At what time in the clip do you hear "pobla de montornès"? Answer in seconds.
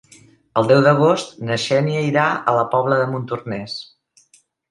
2.73-3.77